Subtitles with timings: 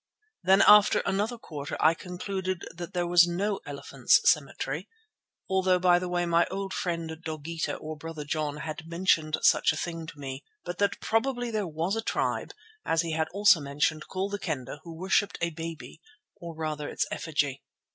[0.41, 6.25] Then after another quarter I concluded that there was no elephants' cemetery—although by the way
[6.25, 11.01] my old friend, Dogeetah or Brother John, had mentioned such a thing to me—but that
[11.01, 12.51] probably there was a tribe,
[12.83, 16.01] as he had also mentioned, called the Kendah, who worshipped a baby,
[16.35, 17.61] or rather its effigy.